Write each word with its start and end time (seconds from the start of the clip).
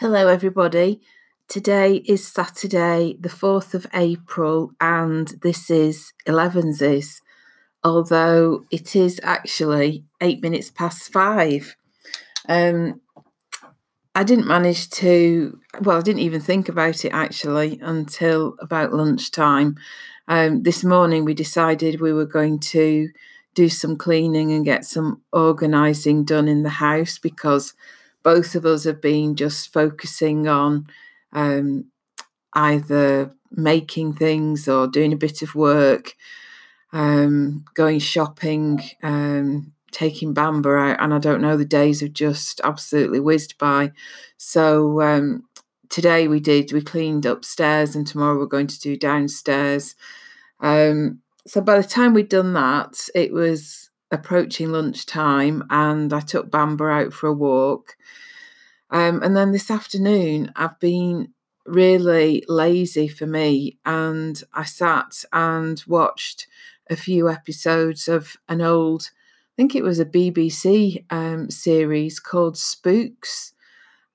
Hello, 0.00 0.28
everybody. 0.28 1.00
Today 1.48 1.96
is 2.06 2.24
Saturday, 2.24 3.16
the 3.18 3.28
4th 3.28 3.74
of 3.74 3.84
April, 3.92 4.70
and 4.80 5.26
this 5.42 5.70
is 5.70 6.12
11's, 6.24 7.20
although 7.82 8.64
it 8.70 8.94
is 8.94 9.18
actually 9.24 10.04
eight 10.20 10.40
minutes 10.40 10.70
past 10.70 11.12
five. 11.12 11.74
Um, 12.48 13.00
I 14.14 14.22
didn't 14.22 14.46
manage 14.46 14.88
to, 14.90 15.58
well, 15.80 15.98
I 15.98 16.02
didn't 16.02 16.22
even 16.22 16.42
think 16.42 16.68
about 16.68 17.04
it 17.04 17.10
actually 17.10 17.80
until 17.82 18.54
about 18.60 18.92
lunchtime. 18.92 19.78
Um, 20.28 20.62
this 20.62 20.84
morning, 20.84 21.24
we 21.24 21.34
decided 21.34 22.00
we 22.00 22.12
were 22.12 22.24
going 22.24 22.60
to 22.70 23.08
do 23.56 23.68
some 23.68 23.96
cleaning 23.96 24.52
and 24.52 24.64
get 24.64 24.84
some 24.84 25.22
organising 25.32 26.22
done 26.22 26.46
in 26.46 26.62
the 26.62 26.68
house 26.68 27.18
because 27.18 27.74
both 28.28 28.54
of 28.54 28.66
us 28.66 28.84
have 28.84 29.00
been 29.00 29.34
just 29.34 29.72
focusing 29.72 30.46
on 30.46 30.86
um, 31.32 31.86
either 32.52 33.32
making 33.50 34.12
things 34.12 34.68
or 34.68 34.86
doing 34.86 35.14
a 35.14 35.16
bit 35.16 35.40
of 35.40 35.54
work, 35.54 36.14
um, 36.92 37.64
going 37.72 37.98
shopping, 37.98 38.82
um, 39.02 39.72
taking 39.92 40.34
Bamba 40.34 40.90
out, 40.90 41.02
and 41.02 41.14
I 41.14 41.18
don't 41.18 41.40
know, 41.40 41.56
the 41.56 41.64
days 41.64 42.02
have 42.02 42.12
just 42.12 42.60
absolutely 42.62 43.18
whizzed 43.18 43.56
by. 43.56 43.92
So 44.36 45.00
um, 45.00 45.44
today 45.88 46.28
we 46.28 46.38
did, 46.38 46.70
we 46.70 46.82
cleaned 46.82 47.24
upstairs, 47.24 47.96
and 47.96 48.06
tomorrow 48.06 48.38
we're 48.38 48.44
going 48.44 48.66
to 48.66 48.78
do 48.78 48.94
downstairs. 48.94 49.94
Um, 50.60 51.22
so 51.46 51.62
by 51.62 51.78
the 51.80 51.88
time 51.88 52.12
we'd 52.12 52.28
done 52.28 52.52
that, 52.52 53.08
it 53.14 53.32
was 53.32 53.88
approaching 54.10 54.72
lunchtime 54.72 55.64
and 55.70 56.12
I 56.12 56.20
took 56.20 56.50
Bamba 56.50 57.06
out 57.06 57.12
for 57.12 57.26
a 57.28 57.32
walk. 57.32 57.96
Um, 58.90 59.22
and 59.22 59.36
then 59.36 59.52
this 59.52 59.70
afternoon, 59.70 60.52
I've 60.56 60.78
been 60.80 61.34
really 61.66 62.44
lazy 62.48 63.08
for 63.08 63.26
me 63.26 63.78
and 63.84 64.42
I 64.54 64.64
sat 64.64 65.24
and 65.32 65.82
watched 65.86 66.46
a 66.88 66.96
few 66.96 67.28
episodes 67.28 68.08
of 68.08 68.36
an 68.48 68.62
old, 68.62 69.10
I 69.12 69.54
think 69.56 69.74
it 69.74 69.84
was 69.84 70.00
a 70.00 70.06
BBC 70.06 71.04
um, 71.10 71.50
series 71.50 72.18
called 72.18 72.56
Spooks. 72.56 73.52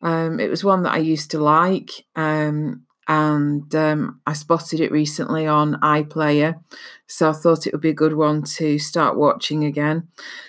Um, 0.02 0.40
it 0.40 0.50
was 0.50 0.64
one 0.64 0.84
that 0.84 0.94
I 0.94 0.98
used 0.98 1.32
to 1.32 1.40
like. 1.40 2.06
Um, 2.16 2.86
and 3.08 3.74
um, 3.76 4.22
I 4.26 4.34
spotted 4.34 4.80
it 4.80 4.92
recently 4.92 5.48
on 5.48 5.80
iPlayer, 5.82 6.60
so 7.08 7.30
I 7.30 7.34
thought 7.34 7.68
it 7.68 7.74
would 7.74 7.82
be 7.82 7.90
a 7.90 7.94
good 7.94 8.14
one 8.14 8.44
to 8.58 8.80
start 8.80 9.18
watching 9.18 9.66
again. 9.66 10.08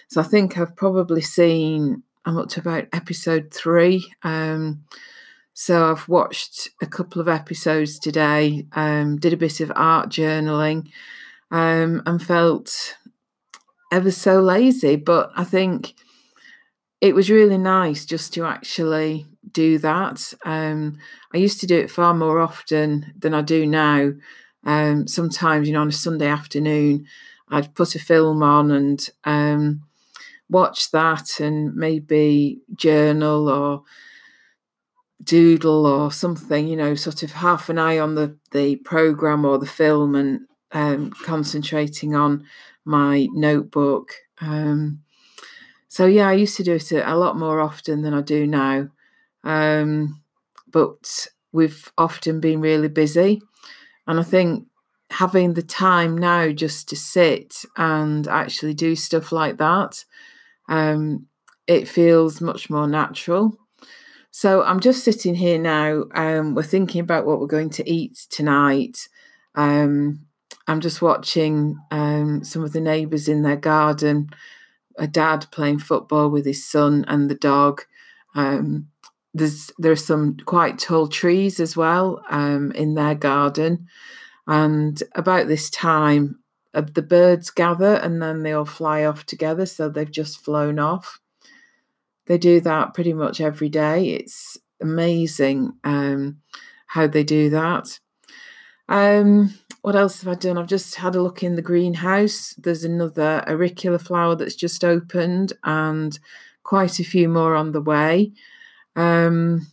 So 0.09 0.21
I 0.21 0.25
think 0.25 0.59
I've 0.59 0.77
probably 0.77 1.21
seen 1.21 2.03
I'm 2.25 2.39
up 2.39 2.49
to 2.51 2.61
about 2.61 2.87
episode 2.93 3.53
three. 3.53 4.11
Um, 4.23 4.85
so 5.53 5.91
I've 5.91 6.09
watched 6.09 6.71
a 6.83 6.87
couple 6.87 7.21
of 7.21 7.29
episodes 7.29 7.99
today, 7.99 8.67
um, 8.73 9.19
did 9.19 9.33
a 9.33 9.37
bit 9.37 9.61
of 9.61 9.71
art 9.77 10.09
journaling, 10.09 10.89
um, 11.51 12.03
and 12.07 12.23
felt 12.23 12.97
ever 13.93 14.11
so 14.11 14.41
lazy. 14.41 14.97
But 14.97 15.31
I 15.37 15.45
think 15.45 15.95
it 17.01 17.15
was 17.15 17.31
really 17.31 17.59
nice 17.59 18.05
just 18.05 18.33
to 18.35 18.45
actually 18.45 19.27
do 19.55 19.79
that. 19.79 20.35
Um, 20.45 20.99
I 21.33 21.39
used 21.39 21.61
to 21.61 21.67
do 21.67 21.79
it 21.79 21.91
far 21.91 22.13
more 22.13 22.41
often 22.41 23.15
than 23.19 23.33
I 23.33 23.41
do 23.41 23.67
now. 23.67 24.13
Um, 24.65 25.07
sometimes, 25.07 25.67
you 25.67 25.73
know, 25.73 25.81
on 25.81 25.89
a 25.89 25.93
Sunday 25.93 26.29
afternoon, 26.29 27.07
I'd 27.49 27.75
put 27.75 27.95
a 27.95 27.99
film 27.99 28.43
on 28.43 28.71
and 28.71 29.09
um, 29.25 29.83
watch 30.49 30.91
that 30.91 31.41
and 31.41 31.75
maybe 31.75 32.61
journal 32.75 33.49
or 33.49 33.83
doodle 35.23 35.87
or 35.87 36.13
something, 36.13 36.69
you 36.69 36.77
know, 36.77 36.95
sort 36.95 37.23
of 37.23 37.33
half 37.33 37.69
an 37.69 37.79
eye 37.79 37.99
on 37.99 38.15
the, 38.15 38.37
the 38.53 38.77
program 38.77 39.45
or 39.45 39.59
the 39.59 39.67
film 39.67 40.15
and 40.15 40.41
um, 40.73 41.11
concentrating 41.11 42.15
on 42.15 42.45
my 42.85 43.29
notebook. 43.33 44.13
Um, 44.41 45.01
so, 45.89 46.07
yeah, 46.07 46.29
I 46.29 46.33
used 46.33 46.57
to 46.57 46.65
do 46.65 46.75
it 46.75 46.91
a, 46.93 47.13
a 47.13 47.17
lot 47.17 47.39
more 47.39 47.61
often 47.61 48.03
than 48.03 48.13
I 48.13 48.21
do 48.21 48.47
now. 48.47 48.89
Um, 49.45 50.23
but 50.71 51.29
we've 51.53 51.93
often 51.97 52.41
been 52.41 52.61
really 52.61 52.89
busy. 52.89 53.41
And 54.07 54.19
I 54.19 54.23
think 54.23 54.67
having 55.11 55.55
the 55.55 55.63
time 55.63 56.19
now 56.19 56.51
just 56.51 56.89
to 56.89 56.97
sit 56.97 57.65
and 57.77 58.27
actually 58.27 58.75
do 58.75 58.97
stuff 58.97 59.31
like 59.31 59.59
that, 59.59 60.05
um, 60.69 61.27
it 61.67 61.87
feels 61.87 62.41
much 62.41 62.69
more 62.69 62.89
natural. 62.89 63.57
So 64.31 64.65
I'm 64.65 64.81
just 64.81 65.05
sitting 65.05 65.37
here 65.37 65.61
now. 65.61 66.05
Um, 66.13 66.55
we're 66.55 66.65
thinking 66.65 67.01
about 67.01 67.25
what 67.25 67.39
we're 67.39 67.47
going 67.47 67.71
to 67.71 67.89
eat 67.89 68.27
tonight. 68.31 69.09
Um, 69.55 70.27
I'm 70.67 70.81
just 70.81 71.01
watching 71.01 71.79
um, 71.93 72.43
some 72.43 72.65
of 72.65 72.73
the 72.73 72.81
neighbours 72.81 73.29
in 73.29 73.43
their 73.43 73.57
garden, 73.57 74.31
a 74.99 75.07
dad 75.07 75.47
playing 75.53 75.79
football 75.79 76.31
with 76.31 76.47
his 76.47 76.69
son 76.69 77.05
and 77.07 77.31
the 77.31 77.37
dog. 77.37 77.83
Um, 78.35 78.89
there's 79.35 79.71
there's 79.79 80.05
some 80.05 80.37
quite 80.47 80.79
tall 80.79 81.09
trees 81.09 81.61
as 81.61 81.77
well 81.77 82.23
um, 82.31 82.73
in 82.73 82.95
their 82.95 83.15
garden, 83.15 83.87
and 84.47 85.03
about 85.15 85.49
this 85.49 85.69
time, 85.69 86.39
uh, 86.73 86.83
the 86.83 87.03
birds 87.03 87.51
gather 87.51 87.95
and 87.95 88.23
then 88.23 88.43
they 88.43 88.53
all 88.53 88.65
fly 88.65 89.05
off 89.05 89.27
together. 89.27 89.67
So 89.67 89.89
they've 89.89 90.11
just 90.11 90.45
flown 90.45 90.79
off. 90.79 91.21
They 92.27 92.39
do 92.39 92.61
that 92.61 92.95
pretty 92.95 93.13
much 93.13 93.41
every 93.41 93.69
day. 93.69 94.11
It's 94.11 94.57
amazing 94.81 95.75
um, 95.85 96.39
how 96.87 97.07
they 97.07 97.25
do 97.25 97.51
that. 97.51 97.99
Um, 98.89 99.55
what 99.83 99.97
else 99.97 100.23
have 100.23 100.33
I 100.33 100.39
done? 100.39 100.57
I've 100.57 100.67
just 100.67 100.95
had 100.95 101.15
a 101.15 101.23
look 101.23 101.43
in 101.43 101.57
the 101.57 101.63
greenhouse. 101.63 102.55
There's 102.57 102.85
another 102.85 103.45
auricula 103.47 104.01
flower 104.01 104.35
that's 104.35 104.55
just 104.55 104.85
opened, 104.85 105.53
and 105.63 106.19
quite 106.63 106.99
a 106.99 107.05
few 107.05 107.29
more 107.29 107.55
on 107.55 107.73
the 107.73 107.83
way. 107.83 108.33
Um, 108.97 109.67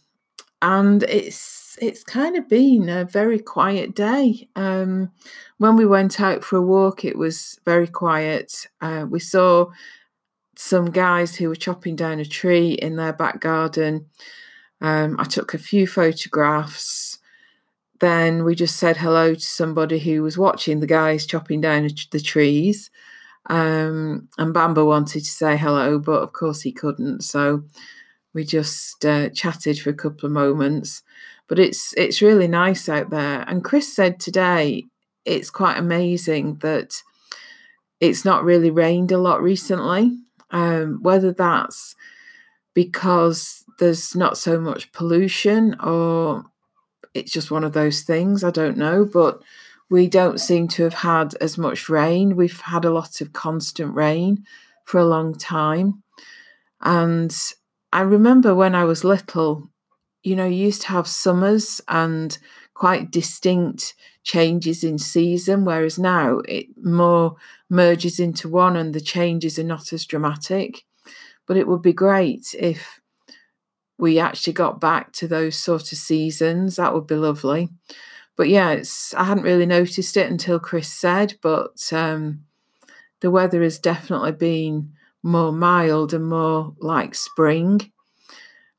and 0.62 1.04
it's 1.04 1.78
it's 1.82 2.04
kind 2.04 2.36
of 2.36 2.48
been 2.48 2.90
a 2.90 3.06
very 3.06 3.40
quiet 3.40 3.96
day. 3.96 4.48
Um, 4.56 5.12
when 5.58 5.76
we 5.76 5.86
went 5.86 6.20
out 6.20 6.44
for 6.44 6.58
a 6.58 6.62
walk, 6.62 7.04
it 7.04 7.18
was 7.18 7.59
very 7.66 7.88
quiet. 7.88 8.68
Uh, 8.82 9.06
we 9.09 9.20
saw 9.20 9.68
some 10.56 10.92
guys 10.92 11.36
who 11.36 11.50
were 11.50 11.56
chopping 11.56 11.96
down 11.96 12.20
a 12.20 12.26
tree 12.26 12.74
in 12.74 12.96
their 12.96 13.14
back 13.14 13.40
garden. 13.40 14.06
Um, 14.80 15.16
I 15.20 15.24
took 15.24 15.53
a 15.53 15.59
few 15.59 15.88
photographs. 15.88 17.20
Then 18.00 18.44
we 18.44 18.56
just 18.56 18.78
said 18.78 18.98
hello 18.98 19.36
to 19.36 19.42
somebody 19.42 20.00
who 20.00 20.24
was 20.24 20.38
watching 20.38 20.80
the 20.80 20.88
guys 20.88 21.26
chopping 21.26 21.62
down 21.62 21.88
the 22.12 22.20
trees. 22.20 22.90
Um, 23.48 24.28
and 24.38 24.53
Bamba 24.53 24.86
wanted 24.86 25.22
to 25.22 25.30
say 25.30 25.58
hello, 25.58 26.00
but 26.00 26.22
of 26.22 26.34
course 26.34 26.62
he 26.62 26.72
couldn't. 26.72 27.22
So 27.22 27.64
we 28.34 28.44
just 28.44 29.06
uh, 29.06 29.30
chatted 29.30 29.80
for 29.80 29.90
a 29.90 29.96
couple 29.96 30.25
of 30.25 30.31
moments. 30.31 31.03
But 31.47 31.59
it's 31.59 31.94
it's 31.97 32.22
really 32.22 32.47
nice 32.47 32.88
out 32.88 33.09
there. 33.09 33.44
And 33.47 33.64
Chris 33.64 33.94
said 33.94 34.19
today 34.19 34.86
it's 35.25 35.50
quite 35.50 35.78
amazing 35.78 36.56
that 36.62 37.02
it's 38.00 38.25
not 38.25 38.44
really 38.44 38.72
rained 38.72 39.12
a 39.12 39.18
lot 39.18 39.41
recently. 39.41 40.18
Um, 40.50 41.00
whether 41.02 41.31
that's 41.31 41.96
because 42.74 43.64
there's 43.80 44.16
not 44.16 44.38
so 44.38 44.59
much 44.59 44.91
pollution 44.91 45.75
or 45.80 46.46
it's 47.14 47.31
just 47.31 47.52
one 47.52 47.64
of 47.64 47.74
those 47.74 48.02
things, 48.02 48.44
I 48.44 48.52
don't 48.52 48.78
know. 48.78 49.06
But 49.06 49.41
we 49.90 50.08
don't 50.08 50.40
seem 50.40 50.70
to 50.70 50.84
have 50.84 50.94
had 50.94 51.36
as 51.41 51.58
much 51.58 51.90
rain. 51.90 52.38
We've 52.38 52.62
had 52.62 52.86
a 52.86 52.94
lot 52.94 53.20
of 53.20 53.34
constant 53.34 53.94
rain 53.94 54.46
for 54.86 55.00
a 55.00 55.06
long 55.06 55.36
time. 55.36 56.03
And 56.81 57.36
I 57.94 58.02
remember 58.02 58.56
when 58.56 58.75
I 58.75 58.85
was 58.85 59.03
little, 59.03 59.69
you 60.24 60.35
know, 60.35 60.46
you 60.46 60.66
used 60.66 60.84
to 60.84 60.88
have 60.90 61.08
summers 61.08 61.82
and 61.88 62.38
quite 62.73 63.11
distinct 63.11 63.96
changes 64.23 64.84
in 64.84 64.97
season, 64.97 65.66
whereas 65.66 65.99
now 65.99 66.40
it 66.47 66.67
more 66.82 67.35
merges 67.70 68.20
into 68.20 68.47
one 68.47 68.76
and 68.76 68.93
the 68.93 69.02
changes 69.02 69.59
are 69.59 69.64
not 69.64 69.91
as 69.93 70.05
dramatic. 70.05 70.84
But 71.47 71.58
it 71.58 71.67
would 71.67 71.82
be 71.82 71.93
great 71.93 72.55
if 72.58 73.02
we 73.97 74.20
actually 74.20 74.53
got 74.53 74.79
back 74.79 75.11
to 75.14 75.28
those 75.28 75.55
sort 75.55 75.91
of 75.91 75.97
seasons. 75.97 76.78
That 76.78 76.93
would 76.93 77.08
be 77.08 77.16
lovely. 77.16 77.70
But 78.38 78.49
yeah, 78.49 78.72
it's 78.72 79.14
I 79.14 79.26
hadn't 79.26 79.43
really 79.43 79.66
noticed 79.66 80.17
it 80.17 80.32
until 80.32 80.59
Chris 80.59 80.91
said, 80.91 81.35
but 81.41 81.91
um, 81.91 82.46
the 83.20 83.29
weather 83.29 83.61
has 83.61 83.78
definitely 83.79 84.32
been 84.32 84.93
more 85.23 85.52
mild 85.52 86.14
and 86.14 86.28
more 86.28 86.73
like 86.79 87.16
spring. 87.16 87.91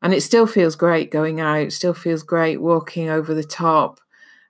And 0.01 0.13
it 0.13 0.23
still 0.23 0.47
feels 0.47 0.75
great 0.75 1.11
going 1.11 1.41
out, 1.41 1.73
still 1.73 1.95
feels 1.95 2.23
great 2.23 2.61
walking 2.61 3.09
over 3.09 3.35
the 3.35 3.45
top. 3.45 4.01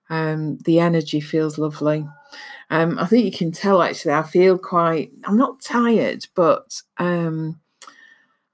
Um, 0.09 0.59
the 0.59 0.81
energy 0.81 1.21
feels 1.21 1.59
lovely. 1.59 2.06
Um, 2.71 2.99
I 2.99 3.06
think 3.06 3.27
you 3.27 3.33
can 3.33 3.53
tell 3.53 3.83
actually, 3.83 4.12
I 4.12 4.23
feel 4.23 4.56
quite, 4.56 5.11
I'm 5.25 5.37
not 5.37 5.61
tired, 5.61 6.27
but 6.35 6.81
um, 6.97 7.61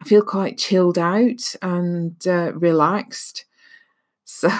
I 0.00 0.04
feel 0.04 0.22
quite 0.22 0.58
chilled 0.58 0.98
out 0.98 1.54
and 1.62 2.14
uh, 2.26 2.52
relaxed. 2.54 3.44
So 4.30 4.50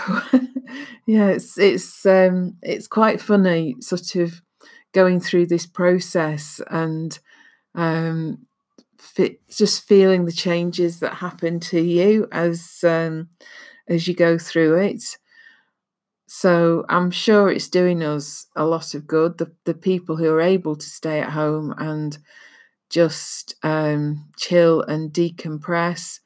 yeah, 1.07 1.29
it's 1.29 1.59
it's 1.59 2.07
um, 2.07 2.57
it's 2.63 2.89
quite 2.89 3.21
funny, 3.21 3.77
sort 3.81 4.15
of 4.17 4.41
going 4.93 5.21
through 5.21 5.47
this 5.47 5.67
process 5.67 6.59
and 6.71 7.17
um, 7.75 8.47
just 9.51 9.87
feeling 9.87 10.25
the 10.25 10.33
changes 10.33 11.01
that 11.01 11.15
happen 11.15 11.61
to 11.61 11.81
you 11.81 12.29
as 12.33 12.83
um, 12.85 13.29
as 13.89 14.07
you 14.09 14.15
go 14.15 14.39
through 14.39 14.79
it. 14.81 15.03
So 16.27 16.85
I'm 16.89 17.11
sure 17.11 17.51
it's 17.51 17.69
doing 17.69 18.03
us 18.03 18.47
a 18.55 18.65
lot 18.65 18.95
of 18.95 19.07
good. 19.07 19.39
The 19.39 19.53
the 19.65 19.75
people 19.75 20.17
who 20.17 20.31
are 20.31 20.41
able 20.41 20.77
to 20.77 20.87
stay 20.87 21.21
at 21.21 21.31
home 21.31 21.75
and 21.79 22.19
just 22.91 23.55
um, 23.63 24.29
chill 24.37 24.83
and 24.83 25.13
decompress 25.13 26.21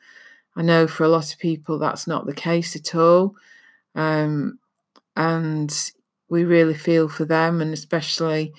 I 0.56 0.62
know 0.62 0.86
for 0.86 1.04
a 1.04 1.08
lot 1.08 1.32
of 1.32 1.38
people 1.38 1.78
that's 1.78 2.06
not 2.06 2.26
the 2.26 2.34
case 2.34 2.76
at 2.76 2.94
all. 2.94 3.34
Um, 3.94 4.58
and 5.16 5.92
we 6.28 6.44
really 6.44 6.74
feel 6.74 7.08
for 7.08 7.24
them, 7.24 7.60
and 7.60 7.72
especially 7.72 8.52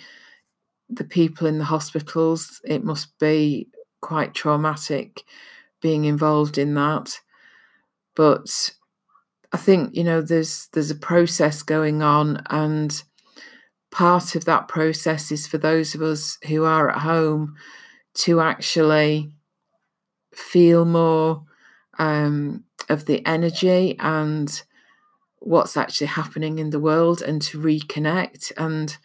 the 0.89 1.04
people 1.04 1.48
in 1.48 1.57
the 1.57 1.65
hospitals. 1.65 2.62
It 2.63 2.83
must 2.83 3.18
be 3.19 3.68
quite 4.03 4.35
traumatic 4.35 5.23
being 5.81 6.05
involved 6.05 6.59
in 6.59 6.75
that. 6.75 7.19
But 8.15 8.69
I 9.51 9.57
think 9.57 9.95
you 9.95 10.03
know 10.03 10.21
there's 10.21 10.67
there's 10.73 10.91
a 10.91 10.95
process 10.95 11.63
going 11.63 12.03
on, 12.03 12.44
and 12.50 13.03
part 13.91 14.35
of 14.35 14.45
that 14.45 14.67
process 14.67 15.31
is 15.31 15.47
for 15.47 15.57
those 15.57 15.95
of 15.95 16.01
us 16.01 16.38
who 16.47 16.63
are 16.65 16.91
at 16.91 17.00
home 17.00 17.55
to 18.15 18.41
actually 18.41 19.31
feel 20.33 20.85
more 20.85 21.44
um, 22.00 22.63
of 22.89 23.05
the 23.05 23.25
energy 23.25 23.95
and 24.00 24.63
what's 25.39 25.77
actually 25.77 26.07
happening 26.07 26.57
in 26.59 26.69
the 26.69 26.79
world 26.79 27.21
and 27.21 27.41
to 27.41 27.59
reconnect. 27.59 28.51
And 28.57 28.97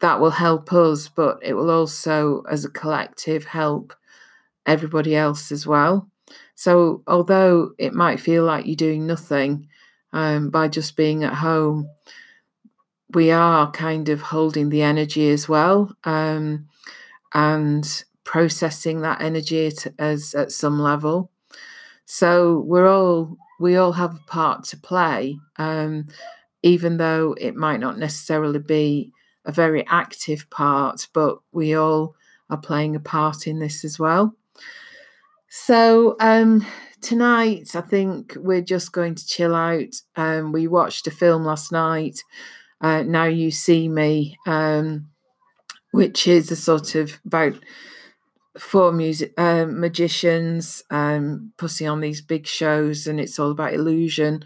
that 0.00 0.20
will 0.20 0.30
help 0.30 0.72
us, 0.72 1.08
but 1.08 1.38
it 1.42 1.54
will 1.54 1.70
also, 1.70 2.42
as 2.50 2.64
a 2.64 2.70
collective, 2.70 3.44
help 3.44 3.94
everybody 4.66 5.14
else 5.14 5.52
as 5.52 5.66
well. 5.66 6.08
So, 6.54 7.02
although 7.06 7.72
it 7.78 7.94
might 7.94 8.20
feel 8.20 8.44
like 8.44 8.66
you're 8.66 8.76
doing 8.76 9.06
nothing 9.06 9.68
um, 10.12 10.50
by 10.50 10.68
just 10.68 10.96
being 10.96 11.24
at 11.24 11.34
home, 11.34 11.88
we 13.12 13.30
are 13.30 13.70
kind 13.72 14.08
of 14.08 14.20
holding 14.20 14.68
the 14.68 14.82
energy 14.82 15.30
as 15.30 15.48
well 15.48 15.94
um, 16.04 16.68
and 17.34 18.04
processing 18.24 19.00
that 19.00 19.20
energy 19.20 19.70
as 19.98 20.34
at 20.34 20.52
some 20.52 20.78
level. 20.78 21.30
So 22.06 22.60
we're 22.60 22.88
all 22.88 23.36
we 23.58 23.76
all 23.76 23.92
have 23.92 24.14
a 24.14 24.30
part 24.30 24.64
to 24.64 24.76
play, 24.76 25.38
um, 25.56 26.06
even 26.62 26.96
though 26.96 27.34
it 27.38 27.54
might 27.54 27.80
not 27.80 27.98
necessarily 27.98 28.58
be 28.58 29.12
a 29.44 29.52
very 29.52 29.86
active 29.86 30.48
part, 30.50 31.08
but 31.12 31.38
we 31.52 31.74
all 31.74 32.14
are 32.48 32.58
playing 32.58 32.96
a 32.96 33.00
part 33.00 33.46
in 33.46 33.58
this 33.58 33.84
as 33.84 33.98
well. 33.98 34.34
So 35.48 36.16
um, 36.20 36.64
tonight, 37.00 37.74
I 37.74 37.80
think 37.80 38.36
we're 38.36 38.60
just 38.60 38.92
going 38.92 39.14
to 39.14 39.26
chill 39.26 39.54
out. 39.54 39.94
Um, 40.16 40.52
we 40.52 40.66
watched 40.66 41.06
a 41.06 41.10
film 41.10 41.44
last 41.44 41.72
night. 41.72 42.22
Uh, 42.80 43.02
now 43.02 43.24
you 43.24 43.50
see 43.50 43.88
me, 43.88 44.38
um, 44.46 45.08
which 45.92 46.26
is 46.26 46.50
a 46.50 46.56
sort 46.56 46.94
of 46.94 47.18
about 47.24 47.54
four 48.58 48.92
music 48.92 49.32
um, 49.38 49.80
magicians 49.80 50.82
um, 50.90 51.52
putting 51.56 51.88
on 51.88 52.00
these 52.00 52.20
big 52.20 52.46
shows, 52.46 53.06
and 53.06 53.20
it's 53.20 53.38
all 53.38 53.50
about 53.50 53.74
illusion. 53.74 54.44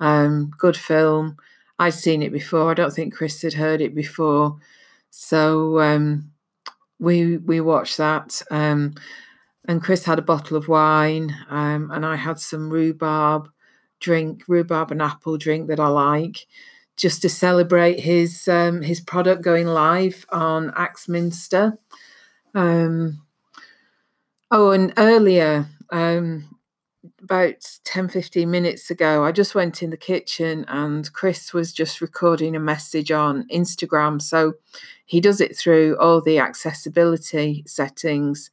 Um, 0.00 0.50
good 0.58 0.76
film. 0.76 1.36
I'd 1.78 1.94
seen 1.94 2.22
it 2.22 2.32
before. 2.32 2.70
I 2.70 2.74
don't 2.74 2.92
think 2.92 3.14
Chris 3.14 3.42
had 3.42 3.54
heard 3.54 3.80
it 3.80 3.94
before, 3.94 4.56
so 5.10 5.80
um, 5.80 6.30
we 6.98 7.38
we 7.38 7.60
watched 7.60 7.96
that. 7.98 8.42
Um, 8.50 8.94
and 9.66 9.82
Chris 9.82 10.04
had 10.04 10.18
a 10.18 10.22
bottle 10.22 10.56
of 10.56 10.68
wine, 10.68 11.34
um, 11.48 11.90
and 11.90 12.04
I 12.04 12.16
had 12.16 12.38
some 12.38 12.70
rhubarb 12.70 13.48
drink, 14.00 14.44
rhubarb 14.48 14.90
and 14.90 15.02
apple 15.02 15.38
drink 15.38 15.68
that 15.68 15.80
I 15.80 15.88
like, 15.88 16.46
just 16.96 17.22
to 17.22 17.28
celebrate 17.28 18.00
his 18.00 18.44
his 18.82 19.00
product 19.00 19.42
going 19.42 19.66
live 19.66 20.26
on 20.30 20.72
Axminster. 20.76 21.78
Um, 22.54 23.24
Oh, 24.50 24.70
and 24.70 24.92
earlier, 24.98 25.66
um, 25.90 26.53
about 27.24 27.78
10, 27.84 28.08
15 28.08 28.50
minutes 28.50 28.90
ago, 28.90 29.24
I 29.24 29.32
just 29.32 29.54
went 29.54 29.82
in 29.82 29.90
the 29.90 29.96
kitchen 29.96 30.64
and 30.68 31.10
Chris 31.12 31.54
was 31.54 31.72
just 31.72 32.02
recording 32.02 32.54
a 32.54 32.60
message 32.60 33.10
on 33.10 33.48
Instagram. 33.48 34.20
So 34.20 34.54
he 35.06 35.20
does 35.20 35.40
it 35.40 35.56
through 35.56 35.96
all 35.98 36.20
the 36.20 36.38
accessibility 36.38 37.64
settings 37.66 38.50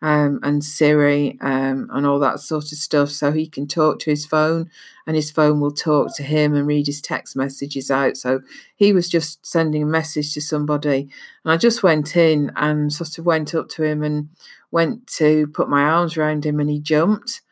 um, 0.00 0.40
and 0.42 0.64
Siri 0.64 1.38
um, 1.42 1.88
and 1.92 2.06
all 2.06 2.18
that 2.20 2.40
sort 2.40 2.64
of 2.72 2.78
stuff. 2.78 3.10
So 3.10 3.30
he 3.30 3.46
can 3.46 3.66
talk 3.66 3.98
to 4.00 4.10
his 4.10 4.24
phone 4.24 4.70
and 5.06 5.16
his 5.16 5.30
phone 5.30 5.60
will 5.60 5.72
talk 5.72 6.16
to 6.16 6.22
him 6.22 6.54
and 6.54 6.66
read 6.66 6.86
his 6.86 7.02
text 7.02 7.36
messages 7.36 7.90
out. 7.90 8.16
So 8.16 8.40
he 8.74 8.94
was 8.94 9.08
just 9.08 9.44
sending 9.46 9.82
a 9.82 9.86
message 9.86 10.32
to 10.32 10.40
somebody. 10.40 11.10
And 11.44 11.52
I 11.52 11.58
just 11.58 11.82
went 11.82 12.16
in 12.16 12.52
and 12.56 12.90
sort 12.90 13.18
of 13.18 13.26
went 13.26 13.54
up 13.54 13.68
to 13.70 13.82
him 13.82 14.02
and 14.02 14.30
went 14.70 15.06
to 15.18 15.46
put 15.48 15.68
my 15.68 15.82
arms 15.82 16.16
around 16.16 16.46
him 16.46 16.58
and 16.58 16.70
he 16.70 16.80
jumped. 16.80 17.42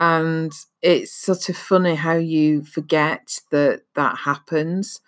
And 0.00 0.52
it's 0.80 1.12
sort 1.12 1.50
of 1.50 1.56
funny 1.56 1.94
how 1.94 2.14
you 2.14 2.64
forget 2.64 3.38
that 3.50 3.82
that 3.94 4.16
happens. 4.18 5.00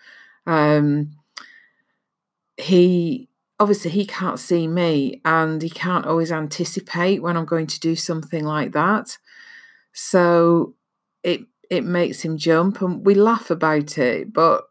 Um, 0.46 1.16
he 2.58 3.28
obviously 3.58 3.90
he 3.92 4.04
can't 4.04 4.38
see 4.38 4.66
me 4.66 5.20
and 5.24 5.62
he 5.62 5.70
can't 5.70 6.04
always 6.04 6.32
anticipate 6.32 7.22
when 7.22 7.36
I'm 7.36 7.44
going 7.44 7.68
to 7.68 7.80
do 7.80 7.96
something 7.96 8.44
like 8.44 8.72
that. 8.72 9.16
So 9.92 10.74
it 11.22 11.42
it 11.70 11.84
makes 11.84 12.22
him 12.22 12.36
jump 12.36 12.82
and 12.82 13.04
we 13.06 13.14
laugh 13.14 13.50
about 13.50 13.96
it, 13.98 14.32
but 14.32 14.64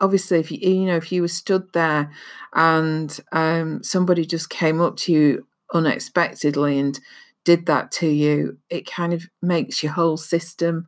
obviously 0.00 0.40
if 0.40 0.50
you 0.50 0.58
you 0.58 0.86
know 0.86 0.96
if 0.96 1.12
you 1.12 1.22
were 1.22 1.28
stood 1.28 1.72
there 1.72 2.10
and 2.54 3.20
um, 3.32 3.82
somebody 3.82 4.26
just 4.26 4.50
came 4.50 4.80
up 4.80 4.96
to 4.96 5.12
you 5.12 5.46
unexpectedly 5.72 6.78
and 6.78 6.98
did 7.44 7.66
that 7.66 7.90
to 7.92 8.06
you, 8.06 8.58
it 8.70 8.86
kind 8.90 9.12
of 9.12 9.24
makes 9.40 9.82
your 9.82 9.92
whole 9.92 10.16
system 10.16 10.86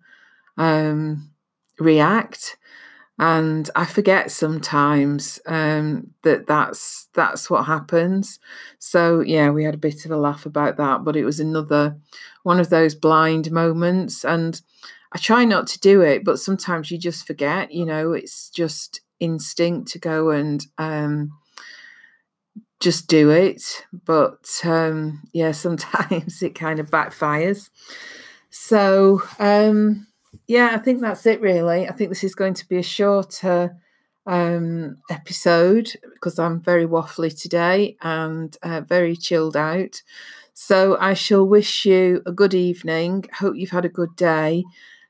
um, 0.56 1.30
react 1.78 2.56
and 3.18 3.70
I 3.76 3.84
forget 3.84 4.32
sometimes 4.32 5.38
um, 5.46 6.10
that 6.22 6.46
that's 6.48 7.08
that's 7.14 7.48
what 7.48 7.64
happens. 7.66 8.40
So 8.80 9.20
yeah, 9.20 9.50
we 9.50 9.62
had 9.62 9.74
a 9.74 9.78
bit 9.78 10.04
of 10.04 10.10
a 10.10 10.16
laugh 10.16 10.46
about 10.46 10.76
that, 10.78 11.04
but 11.04 11.14
it 11.16 11.24
was 11.24 11.38
another 11.38 11.96
one 12.42 12.58
of 12.58 12.70
those 12.70 12.94
blind 12.94 13.52
moments, 13.52 14.24
and 14.24 14.60
I 15.12 15.18
try 15.18 15.44
not 15.44 15.68
to 15.68 15.80
do 15.80 16.00
it, 16.00 16.24
but 16.24 16.40
sometimes 16.40 16.90
you 16.90 16.98
just 16.98 17.24
forget. 17.26 17.72
You 17.72 17.86
know, 17.86 18.12
it's 18.12 18.50
just 18.50 19.00
instinct 19.20 19.92
to 19.92 20.00
go 20.00 20.30
and 20.30 20.66
um, 20.78 21.30
just 22.84 23.08
do 23.08 23.30
it, 23.30 23.84
but 24.04 24.60
um, 24.64 25.22
yeah, 25.32 25.50
sometimes 25.66 26.42
it 26.42 26.54
kind 26.54 26.78
of 26.78 26.90
backfires. 26.90 27.70
So. 28.50 29.22
Um, 29.38 30.06
yeah, 30.46 30.70
I 30.72 30.78
think 30.78 31.00
that's 31.00 31.26
it 31.26 31.40
really. 31.40 31.88
I 31.88 31.92
think 31.92 32.10
this 32.10 32.24
is 32.24 32.34
going 32.34 32.54
to 32.54 32.68
be 32.68 32.76
a 32.76 32.82
shorter 32.82 33.76
um, 34.26 34.96
episode 35.10 35.90
because 36.12 36.38
I'm 36.38 36.60
very 36.60 36.86
waffly 36.86 37.38
today 37.38 37.96
and 38.02 38.56
uh, 38.62 38.82
very 38.82 39.16
chilled 39.16 39.56
out. 39.56 40.02
So 40.54 40.96
I 40.98 41.14
shall 41.14 41.46
wish 41.46 41.84
you 41.84 42.22
a 42.26 42.32
good 42.32 42.54
evening. 42.54 43.24
Hope 43.32 43.56
you've 43.56 43.70
had 43.70 43.84
a 43.84 43.88
good 43.88 44.14
day. 44.16 44.64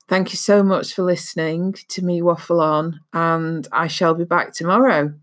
Thank 0.09 0.33
you 0.33 0.37
so 0.37 0.62
much 0.62 0.95
for 0.95 1.02
listening 1.02 1.75
to 1.88 2.02
me 2.02 2.21
waffle 2.23 2.61
on, 2.61 3.00
and 3.12 3.66
I 3.73 3.87
shall 3.87 4.14
be 4.14 4.25
back 4.25 4.52
tomorrow. 4.52 5.14